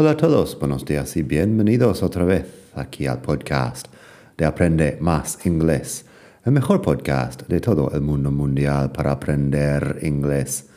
[0.00, 3.88] Hola a todos, buenos días y bienvenidos otra vez aquí al podcast
[4.36, 6.04] de Aprende Más Inglés,
[6.44, 10.68] el mejor podcast de todo el mundo mundial para aprender inglés.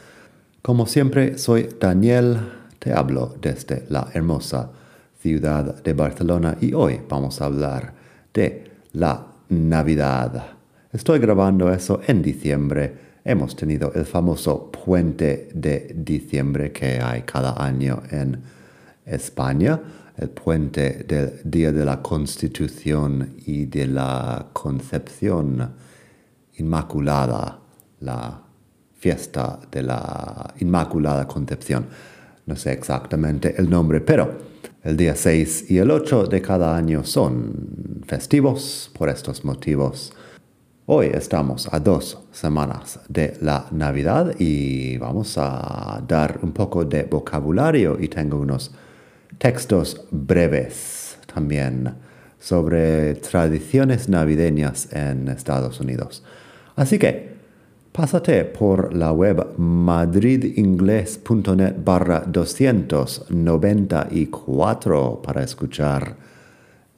[0.63, 2.36] Como siempre, soy Daniel,
[2.79, 4.71] te hablo desde la hermosa
[5.19, 7.94] ciudad de Barcelona y hoy vamos a hablar
[8.33, 10.53] de la Navidad.
[10.92, 17.63] Estoy grabando eso en diciembre hemos tenido el famoso puente de diciembre que hay cada
[17.63, 18.60] año en
[19.05, 19.80] España,
[20.18, 25.73] el puente del Día de la Constitución y de la Concepción
[26.58, 27.59] Inmaculada,
[28.02, 28.42] la
[29.00, 31.86] fiesta de la Inmaculada Concepción.
[32.45, 34.32] No sé exactamente el nombre, pero
[34.84, 40.14] el día 6 y el 8 de cada año son festivos por estos motivos.
[40.88, 47.04] Hoy estamos a dos semanas de la Navidad y vamos a dar un poco de
[47.04, 48.72] vocabulario y tengo unos
[49.41, 51.95] textos breves también
[52.40, 56.23] sobre tradiciones navideñas en Estados Unidos.
[56.75, 57.31] Así que
[57.92, 66.16] pásate por la web madridingles.net barra 294 para escuchar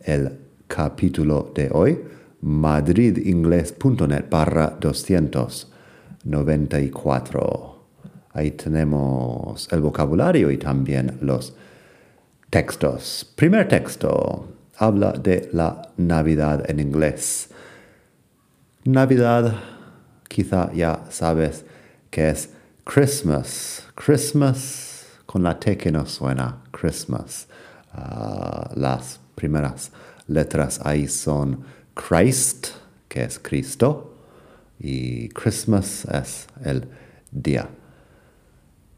[0.02, 1.98] el capítulo de hoy
[2.42, 7.70] madridingles.net barra 294.
[8.34, 11.56] Ahí tenemos el vocabulario y también los
[12.54, 13.26] textos.
[13.36, 17.50] Primer texto habla de la Navidad en inglés.
[18.86, 19.56] Navidad,
[20.30, 21.66] quizá ya sabes
[22.12, 22.50] que es
[22.84, 23.88] Christmas.
[23.96, 26.62] Christmas con la T que no suena.
[26.70, 27.48] Christmas.
[27.92, 29.92] Ah, las primeras
[30.28, 31.64] letras ahí son
[31.96, 32.68] Christ,
[33.10, 34.14] que es Cristo,
[34.80, 36.88] y Christmas es el
[37.32, 37.68] día.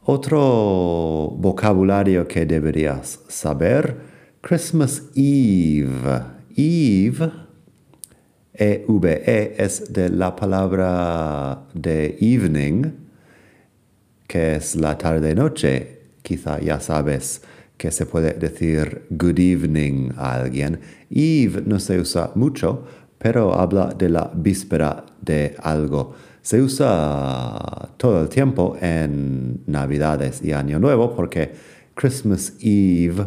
[0.08, 3.98] Otro vocabulario que deberías saber,
[4.40, 6.22] Christmas Eve.
[6.56, 7.32] Eve,
[8.54, 12.92] E-V-E, es de la palabra de evening,
[14.28, 16.02] que es la tarde-noche.
[16.22, 17.42] Quizá ya sabes
[17.76, 20.82] que se puede decir good evening a alguien.
[21.10, 22.86] Eve no se usa mucho,
[23.18, 26.14] pero habla de la víspera de algo.
[26.44, 27.75] Se usa
[28.06, 31.52] todo el tiempo en Navidades y Año Nuevo porque
[31.96, 33.26] Christmas Eve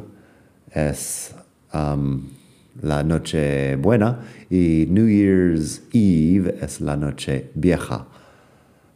[0.73, 1.35] es
[1.75, 2.29] um,
[2.81, 8.07] la noche buena y New Year's Eve es la noche vieja.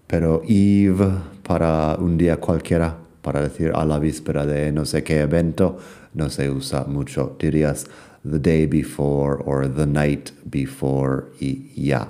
[0.06, 1.08] Pero Eve
[1.42, 5.78] para un día cualquiera para decir a la víspera de no sé qué evento
[6.14, 7.34] no se usa mucho.
[7.40, 7.88] Dirías
[8.22, 12.06] the day before or the night before y ya.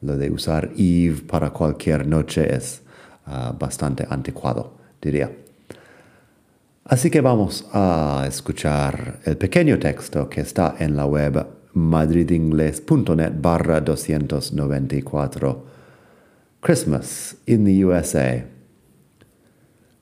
[0.00, 2.81] Lo de usar Eve para cualquier noche es
[3.26, 5.30] uh, bastante anticuado, diría.
[6.84, 13.80] Así que vamos a escuchar el pequeño texto que está en la web madridingles.net barra
[13.80, 15.62] 294.
[16.60, 18.44] Christmas in the USA.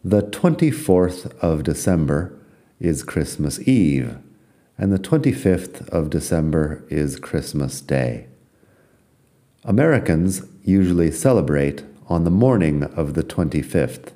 [0.02, 2.32] The 24th of December
[2.78, 4.16] is Christmas Eve,
[4.78, 8.26] and the 25th of December is Christmas Day.
[9.64, 14.10] Americans usually celebrate on the morning of the 25th.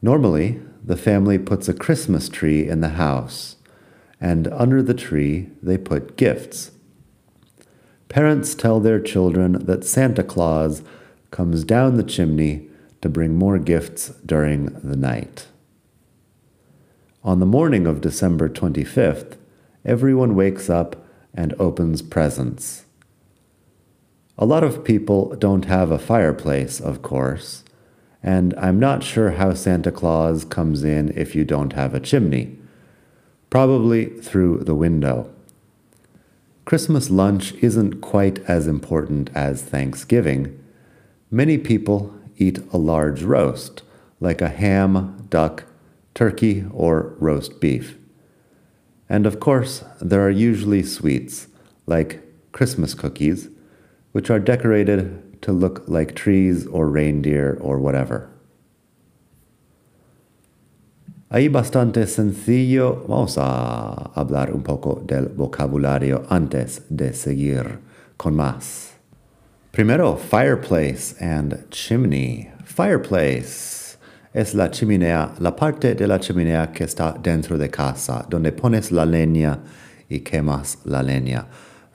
[0.00, 3.56] Normally, the family puts a Christmas tree in the house,
[4.20, 6.70] and under the tree they put gifts.
[8.08, 10.82] Parents tell their children that Santa Claus
[11.32, 12.68] comes down the chimney
[13.02, 15.48] to bring more gifts during the night.
[17.24, 19.36] On the morning of December 25th,
[19.84, 21.04] everyone wakes up
[21.34, 22.84] and opens presents.
[24.40, 27.64] A lot of people don't have a fireplace, of course,
[28.22, 32.56] and I'm not sure how Santa Claus comes in if you don't have a chimney.
[33.50, 35.28] Probably through the window.
[36.64, 40.56] Christmas lunch isn't quite as important as Thanksgiving.
[41.32, 43.82] Many people eat a large roast,
[44.20, 45.64] like a ham, duck,
[46.14, 47.96] turkey, or roast beef.
[49.08, 51.48] And of course, there are usually sweets,
[51.86, 52.22] like
[52.52, 53.48] Christmas cookies,
[54.18, 58.28] which are decorated to look like trees or reindeer or whatever.
[61.30, 67.78] Ahí bastante sencillo, vamos a hablar un poco del vocabulario antes de seguir
[68.16, 68.94] con más.
[69.70, 72.50] Primero, fireplace and chimney.
[72.64, 73.98] Fireplace
[74.34, 78.90] es la chimenea, la parte de la chimenea que está dentro de casa, donde pones
[78.90, 79.60] la leña
[80.08, 81.46] y quemas la leña.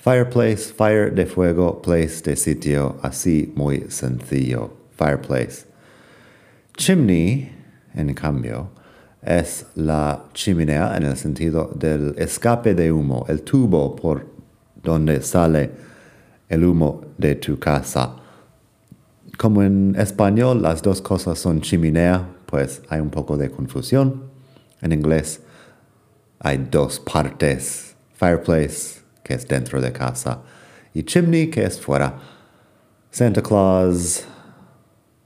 [0.03, 4.73] Fireplace, fire de fuego, place de sitio, así muy sencillo.
[4.97, 5.65] Fireplace.
[6.75, 7.50] Chimney,
[7.95, 8.71] en cambio,
[9.21, 14.27] es la chimenea en el sentido del escape de humo, el tubo por
[14.83, 15.71] donde sale
[16.49, 18.17] el humo de tu casa.
[19.38, 24.25] Como en español las dos cosas son chimenea, pues hay un poco de confusión.
[24.81, 25.39] En inglés
[26.39, 30.41] hay dos partes, fireplace, que es dentro de casa,
[30.93, 32.19] y chimney, que es fuera.
[33.09, 34.25] Santa Claus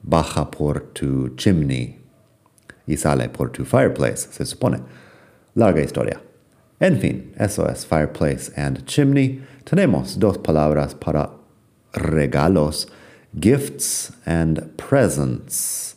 [0.02, 2.00] baja por tu chimney
[2.86, 4.80] y sale por tu fireplace, se supone.
[5.56, 6.22] Larga historia.
[6.80, 9.44] En fin, eso es fireplace and chimney.
[9.64, 11.32] Tenemos dos palabras para
[11.94, 12.88] regalos,
[13.40, 15.96] gifts and presents.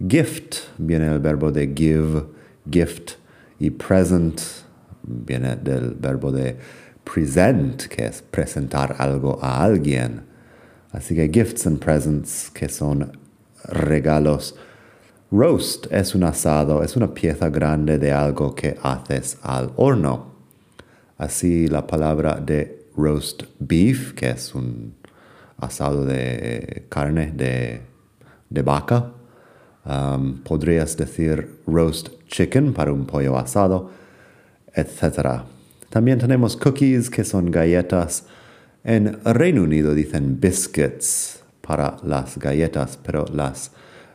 [0.00, 2.24] Gift viene del verbo de give,
[2.68, 3.16] gift,
[3.60, 4.40] y present
[5.02, 6.56] viene del verbo de
[7.04, 10.22] present, que es presentar algo a alguien.
[10.92, 13.12] Así que gifts and presents, que son
[13.64, 14.54] regalos.
[15.30, 20.32] Roast es un asado, es una pieza grande de algo que haces al horno.
[21.16, 24.94] Así la palabra de roast beef, que es un
[25.56, 27.80] asado de carne de,
[28.50, 29.12] de vaca.
[29.84, 33.90] Um, podrías decir roast chicken para un pollo asado,
[34.74, 35.42] etc.
[35.92, 38.24] También tenemos cookies, que son galletas.
[38.82, 43.72] En Reino Unido dicen biscuits para las galletas, pero las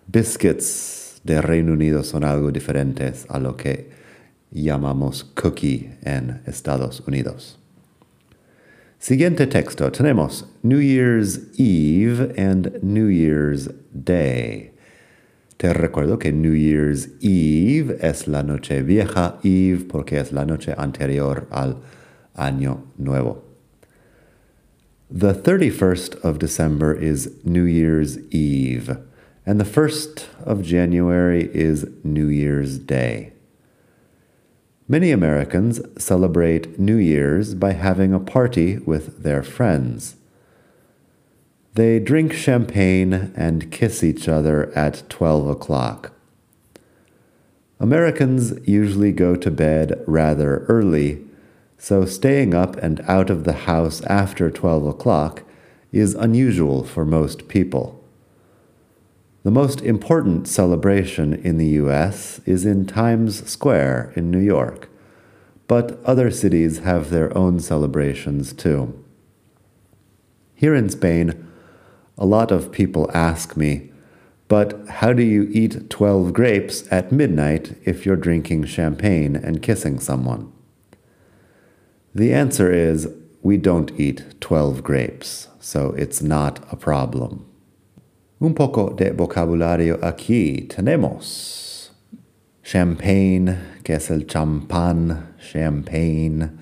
[0.08, 3.92] biscuits de Reino Unido son algo diferentes a lo que
[4.50, 7.60] llamamos cookie en Estados Unidos.
[8.98, 14.72] Siguiente texto tenemos New Year's Eve and New Year's Day.
[15.58, 20.76] Te recuerdo que New Year's Eve es la noche vieja, Eve porque es la noche
[20.78, 21.78] anterior al
[22.36, 23.44] año nuevo.
[25.10, 29.00] The 31st of December is New Year's Eve,
[29.48, 33.34] and the 1st of January is New Year's Day.
[34.88, 40.18] Many Americans celebrate New Year's by having a party with their friends.
[41.78, 46.12] They drink champagne and kiss each other at 12 o'clock.
[47.80, 51.24] Americans usually go to bed rather early
[51.78, 55.44] so staying up and out of the house after 12 o'clock
[55.92, 58.04] is unusual for most people.
[59.44, 64.90] The most important celebration in the US is in Times Square in New York,
[65.68, 69.00] but other cities have their own celebrations too.
[70.56, 71.44] Here in Spain,
[72.18, 73.92] a lot of people ask me,
[74.48, 80.00] but how do you eat 12 grapes at midnight if you're drinking champagne and kissing
[80.00, 80.52] someone?
[82.16, 87.46] The answer is we don't eat 12 grapes, so it's not a problem.
[88.40, 91.90] Un poco de vocabulario aquí tenemos.
[92.64, 96.58] Champagne, que es el champán, champagne.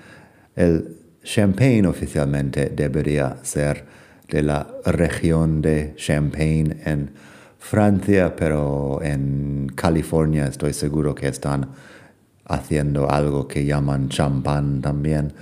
[0.56, 3.84] El champagne oficialmente debería ser
[4.28, 7.10] de la región de Champagne en
[7.58, 11.68] Francia, pero en California estoy seguro que están
[12.44, 15.32] haciendo algo que llaman champán también.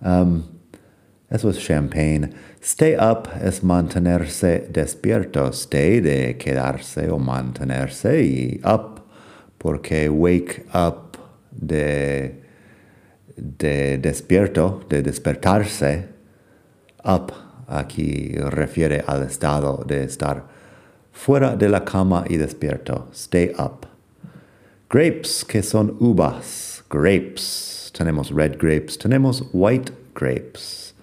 [0.00, 0.42] Um,
[1.30, 2.30] eso es champagne.
[2.62, 5.50] Stay up es mantenerse despierto.
[5.50, 9.02] Stay de quedarse o mantenerse y up
[9.58, 11.18] porque wake up
[11.50, 12.42] de,
[13.36, 16.08] de despierto, de despertarse.
[17.04, 17.32] Up
[17.68, 20.44] aquí refiere al estado de estar
[21.12, 23.08] fuera de la cama y despierto.
[23.12, 23.86] Stay up.
[24.90, 26.82] Grapes, que son uvas.
[26.88, 27.92] Grapes.
[27.96, 28.96] Tenemos red grapes.
[28.96, 30.94] Tenemos white grapes.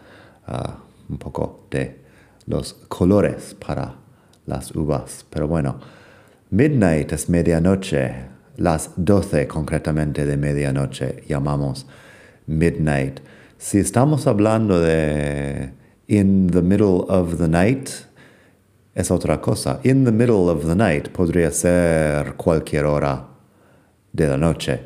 [0.48, 0.72] Uh,
[1.10, 2.00] un poco de
[2.48, 3.96] los colores para
[4.46, 5.26] las uvas.
[5.30, 5.80] Pero bueno,
[6.50, 8.28] midnight es medianoche.
[8.58, 11.86] Las doce concretamente de medianoche llamamos
[12.48, 13.20] midnight.
[13.58, 15.74] Si estamos hablando de
[16.08, 18.06] in the middle of the night,
[18.96, 19.80] es otra cosa.
[19.84, 23.26] In the middle of the night podría ser cualquier hora
[24.14, 24.80] de la noche.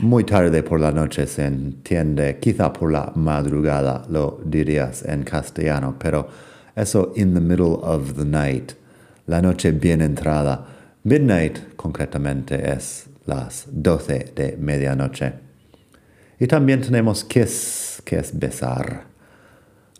[0.00, 5.96] Muy tarde por la noche se entiende, quizá por la madrugada lo dirías en castellano,
[5.98, 6.28] pero
[6.76, 8.74] eso in the middle of the night,
[9.26, 10.64] la noche bien entrada.
[11.04, 15.32] Midnight concretamente es las doce de medianoche.
[16.38, 19.06] Y también tenemos kiss, que es besar.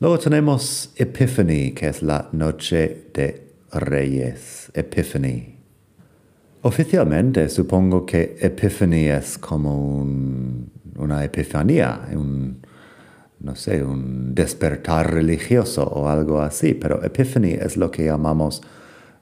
[0.01, 4.71] Luego tenemos Epiphany, que es la noche de Reyes.
[4.73, 5.57] Epiphany.
[6.63, 10.07] Oficialmente supongo que Epiphany es como
[10.97, 12.65] una epifanía, un,
[13.41, 18.63] no sé, un despertar religioso o algo así, pero Epiphany es lo que llamamos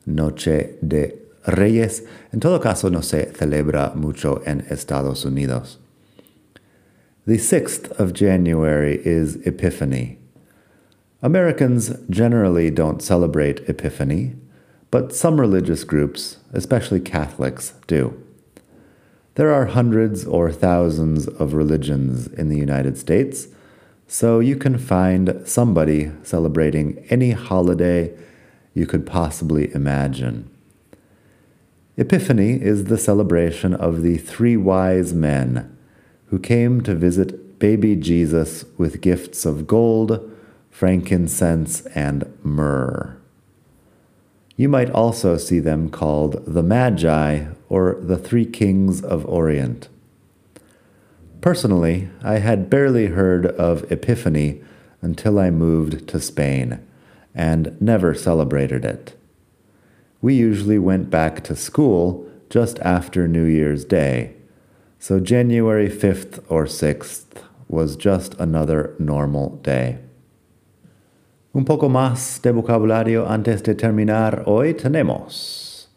[0.05, 2.05] Noche de Reyes.
[2.33, 5.81] En todo caso, no se celebra mucho en Estados Unidos.
[7.25, 10.26] The 6th of January is Epiphany.
[11.27, 14.37] Americans generally don't celebrate Epiphany,
[14.93, 18.23] but some religious groups, especially Catholics, do.
[19.35, 23.49] There are hundreds or thousands of religions in the United States,
[24.07, 28.17] so you can find somebody celebrating any holiday
[28.73, 30.49] you could possibly imagine.
[31.97, 35.77] Epiphany is the celebration of the three wise men
[36.27, 40.35] who came to visit baby Jesus with gifts of gold,
[40.77, 43.17] frankincense, and myrrh.
[44.59, 49.89] You might also see them called the Magi or the Three Kings of Orient.
[51.41, 54.61] Personally, I had barely heard of Epiphany
[55.01, 56.87] until I moved to Spain
[57.35, 59.19] and never celebrated it.
[60.21, 64.35] We usually went back to school just after New Year's Day,
[64.99, 67.25] so January 5th or 6th
[67.67, 70.01] was just another normal day.
[71.57, 74.43] Un poco más de vocabulario antes de terminar.
[74.45, 75.89] Hoy tenemos,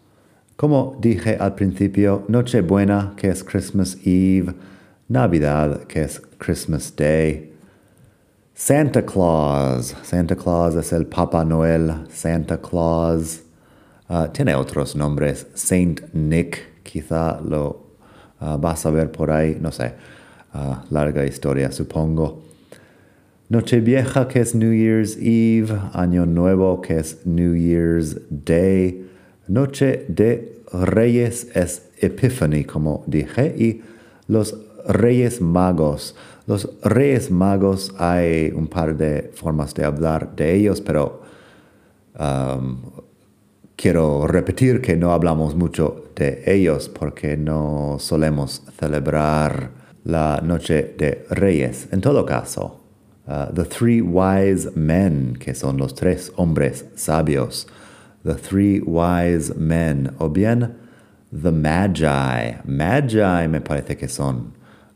[0.56, 4.54] como dije al principio, Nochebuena, que es Christmas Eve,
[5.10, 7.52] Navidad, que es Christmas Day.
[8.54, 9.94] Santa Claus.
[10.02, 12.06] Santa Claus es el Papa Noel.
[12.10, 13.42] Santa Claus.
[14.08, 15.46] Uh, tiene otros nombres.
[15.56, 17.98] Saint Nick, quizá lo
[18.40, 19.58] uh, vas a ver por ahí.
[19.60, 19.94] No sé.
[20.54, 22.49] Uh, larga historia, supongo.
[23.50, 25.76] Nochevieja, que es New Year's Eve.
[25.94, 29.10] Año Nuevo, que es New Year's Day.
[29.48, 33.56] Noche de Reyes es Epiphany, como dije.
[33.58, 33.82] Y
[34.28, 34.56] los
[34.88, 36.16] Reyes Magos.
[36.46, 41.24] Los Reyes Magos hay un par de formas de hablar de ellos, pero
[42.20, 42.78] um,
[43.76, 49.72] quiero repetir que no hablamos mucho de ellos porque no solemos celebrar
[50.04, 51.88] la Noche de Reyes.
[51.92, 52.80] En todo caso,
[53.30, 57.66] uh, the three wise men, que son los tres hombres sabios,
[58.24, 60.76] the three wise men, o bien
[61.32, 62.58] the magi.
[62.66, 64.54] Magi me parece que son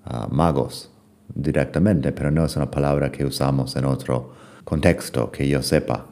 [0.07, 0.87] uh, magos
[1.39, 4.33] directamente, pero no es una palabra que usamos en otro
[4.65, 6.05] contexto que yo sepa.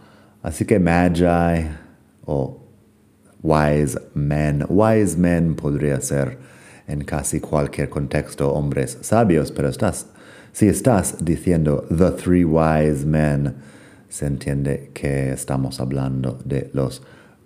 [0.44, 1.68] Así que magi
[2.28, 2.62] o
[3.42, 6.38] wise men, wise men podría ser
[6.88, 10.06] en casi cualquier contexto hombres sabios, pero estás,
[10.54, 13.56] si estás diciendo the three wise men,
[14.10, 17.02] se entiende que estamos hablando de los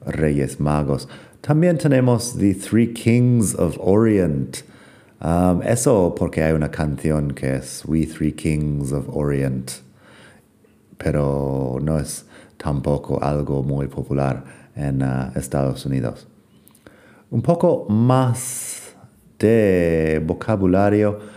[0.05, 1.07] reyes magos.
[1.41, 4.63] También tenemos the three kings of Orient.
[5.21, 9.81] Um, eso porque hay una canción que es We Three Kings of Orient,
[10.97, 12.25] pero no es
[12.57, 14.43] tampoco algo muy popular
[14.75, 16.27] en uh, Estados Unidos.
[17.31, 18.93] Un poco más
[19.39, 21.34] de vocabulario.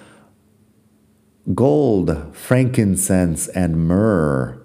[1.54, 4.62] Gold, frankincense and myrrh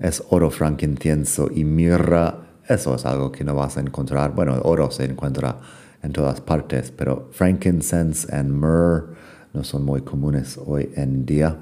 [0.00, 2.34] es oro, frankincenso y mirra.
[2.68, 4.34] Eso es algo que no vas a encontrar.
[4.34, 5.60] Bueno, oro se encuentra
[6.02, 9.14] en todas partes, pero frankincense and myrrh
[9.52, 11.56] no son muy comunes hoy en día.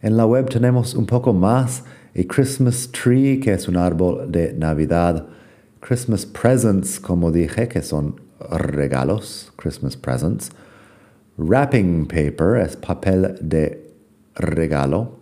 [0.00, 1.82] En la web tenemos un poco más.
[2.14, 5.26] A Christmas tree, que es un árbol de Navidad.
[5.80, 10.52] Christmas presents, como dije, que son regalos, Christmas presents.
[11.38, 13.92] Wrapping paper es papel de
[14.34, 15.18] regalo.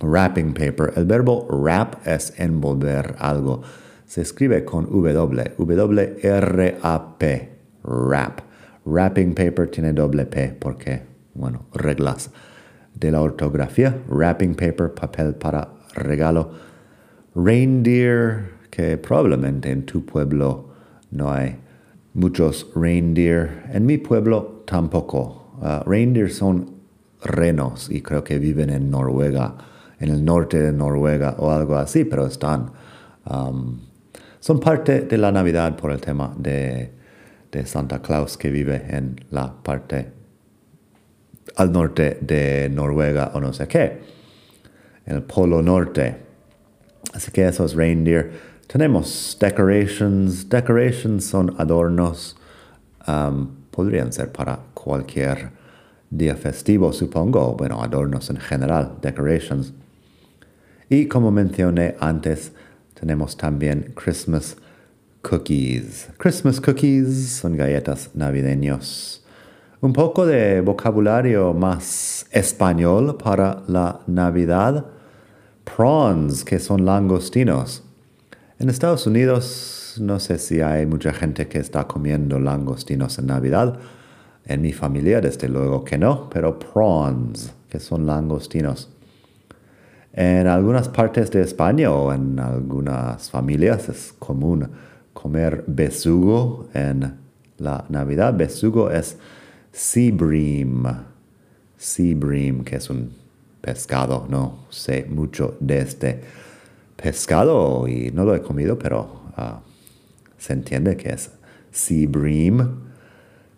[0.00, 0.92] Wrapping paper.
[0.96, 3.62] El verbo wrap es envolver algo
[4.06, 7.48] se escribe con W, W-R-A-P,
[7.82, 8.40] wrap.
[8.84, 11.02] Wrapping paper tiene doble P porque,
[11.34, 12.30] bueno, reglas
[12.94, 13.98] de la ortografía.
[14.08, 16.50] Wrapping paper, papel para regalo.
[17.34, 20.70] Reindeer, que probablemente en tu pueblo
[21.10, 21.56] no hay
[22.14, 23.64] muchos reindeer.
[23.72, 25.44] En mi pueblo tampoco.
[25.60, 26.76] Uh, reindeer son
[27.22, 29.54] renos y creo que viven en Noruega,
[29.98, 32.72] en el norte de Noruega o algo así, pero están
[33.24, 33.78] um,
[34.46, 36.92] son parte de la Navidad por el tema de,
[37.50, 40.12] de Santa Claus que vive en la parte
[41.56, 44.02] al norte de Noruega o no sé qué,
[45.04, 46.16] en el polo norte.
[47.12, 48.30] Así que esos reindeer.
[48.66, 50.48] Tenemos decorations.
[50.48, 52.36] Decorations son adornos.
[53.08, 55.50] Um, podrían ser para cualquier
[56.08, 57.54] día festivo, supongo.
[57.58, 59.74] Bueno, adornos en general, decorations.
[60.88, 62.52] Y como mencioné antes,
[62.98, 64.56] tenemos también Christmas
[65.20, 66.08] cookies.
[66.16, 69.22] Christmas cookies son galletas navideños.
[69.82, 74.86] Un poco de vocabulario más español para la Navidad.
[75.64, 77.82] Prawns, que son langostinos.
[78.58, 83.78] En Estados Unidos No sé si hay mucha gente que está comiendo langostinos en Navidad.
[84.44, 88.90] En mi familia, desde luego que no, pero prawns, que son langostinos.
[90.12, 94.68] En algunas partes de España o en algunas familias es común
[95.12, 97.14] comer besugo en
[97.58, 98.34] la Navidad.
[98.34, 99.18] Besugo es
[99.72, 100.86] sea bream.
[101.76, 103.10] Sea bream, que es un
[103.60, 104.26] pescado.
[104.28, 106.20] No sé mucho de este
[106.96, 109.60] pescado y no lo he comido, pero ah,
[110.46, 111.30] se entiende que es
[111.72, 112.82] sea bream.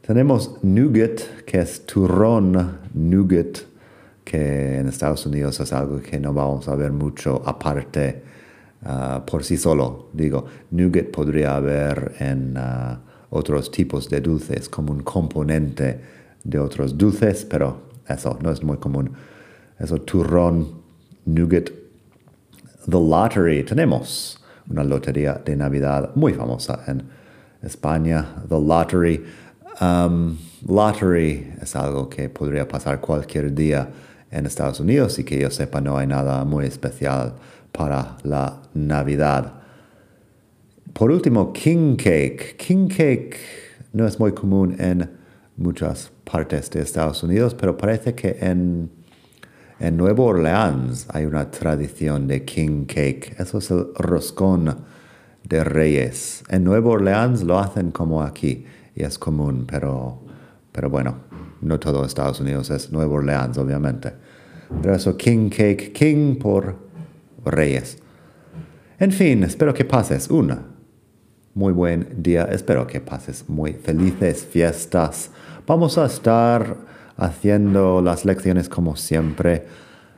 [0.00, 3.58] Tenemos nougat, que es turrón nougat,
[4.24, 8.22] que en Estados Unidos es algo que no vamos a ver mucho aparte
[8.84, 10.08] ah, por sí solo.
[10.14, 16.00] Digo, nougat podría haber en ah, otros tipos de dulces como un componente
[16.42, 19.12] de otros dulces, pero eso no es muy común.
[19.78, 20.80] Eso, turrón,
[21.26, 21.70] nougat.
[22.88, 23.64] The Lottery.
[23.64, 24.37] Tenemos
[24.70, 27.02] una lotería de Navidad muy famosa en
[27.62, 28.24] España.
[28.48, 29.24] The Lottery.
[29.80, 33.88] Um, lottery es algo que podría pasar cualquier día
[34.30, 37.34] en Estados Unidos y que yo sepa no hay nada muy especial
[37.72, 39.54] para la Navidad.
[40.92, 42.56] Por último, king cake.
[42.56, 43.36] King cake
[43.92, 45.08] no es muy común en
[45.56, 48.90] muchas partes de Estados Unidos, pero parece que en,
[49.80, 53.34] en Nueva Orleans hay una tradición de king cake.
[53.38, 54.76] Eso es el roscón
[55.44, 56.42] de reyes.
[56.48, 60.20] En Nueva Orleans lo hacen como aquí y es común, pero,
[60.72, 61.16] pero bueno,
[61.60, 64.12] no todo Estados Unidos es Nueva Orleans, obviamente.
[64.82, 66.76] Pero eso, king cake, king por
[67.44, 67.98] reyes.
[68.98, 70.78] En fin, espero que pases una
[71.58, 72.44] muy buen día.
[72.44, 75.30] Espero que pases muy felices fiestas.
[75.66, 76.76] Vamos a estar
[77.18, 79.66] haciendo las lecciones como siempre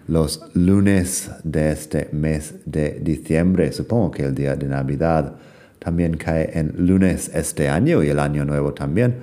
[0.07, 3.73] los lunes de este mes de diciembre.
[3.73, 5.35] Supongo que el día de Navidad
[5.79, 9.19] también cae en lunes este año y el año nuevo también.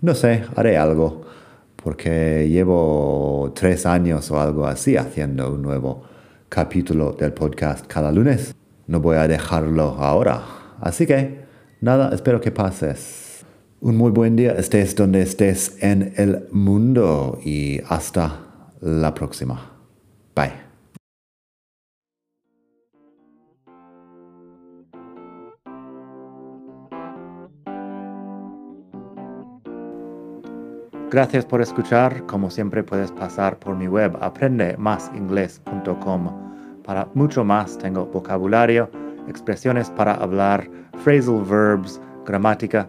[0.00, 1.22] No sé, haré algo
[1.76, 6.02] porque llevo tres años o algo así haciendo un nuevo
[6.48, 8.54] capítulo del podcast cada lunes.
[8.86, 10.40] No voy a dejarlo ahora.
[10.80, 11.44] Así que,
[11.80, 13.27] nada, espero que pases.
[13.80, 18.40] Un muy buen día, estés donde estés en el mundo y hasta
[18.80, 19.70] la próxima.
[20.34, 20.50] Bye.
[31.10, 32.26] Gracias por escuchar.
[32.26, 36.82] Como siempre puedes pasar por mi web aprendemasingles.com.
[36.82, 38.90] Para mucho más tengo vocabulario,
[39.28, 40.68] expresiones para hablar,
[41.04, 42.88] phrasal verbs, gramática,